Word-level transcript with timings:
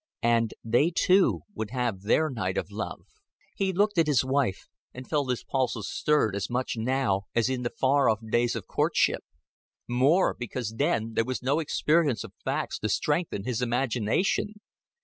And 0.23 0.55
they 0.63 0.89
too 0.89 1.41
would 1.53 1.69
have 1.69 2.01
their 2.01 2.31
night 2.31 2.57
of 2.57 2.71
love. 2.71 3.05
He 3.55 3.71
looked 3.71 3.99
at 3.99 4.07
his 4.07 4.25
wife, 4.25 4.67
and 4.95 5.07
felt 5.07 5.29
his 5.29 5.43
pulses 5.43 5.87
stirred 5.91 6.35
as 6.35 6.49
much 6.49 6.73
now 6.75 7.25
as 7.35 7.49
in 7.49 7.61
the 7.61 7.69
far 7.69 8.09
off 8.09 8.17
days 8.31 8.55
of 8.55 8.65
courtship 8.65 9.23
more, 9.87 10.33
because 10.33 10.73
then 10.79 11.13
there 11.13 11.23
was 11.25 11.43
no 11.43 11.59
experience 11.59 12.23
of 12.23 12.33
facts 12.43 12.79
to 12.79 12.89
strengthen 12.89 13.43
his 13.43 13.61
imagination. 13.61 14.55